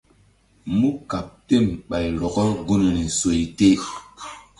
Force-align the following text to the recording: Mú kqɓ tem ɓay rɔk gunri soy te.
Mú 0.77 0.89
kqɓ 1.09 1.23
tem 1.47 1.65
ɓay 1.89 2.05
rɔk 2.19 2.35
gunri 2.67 3.03
soy 3.19 3.41
te. 3.57 3.67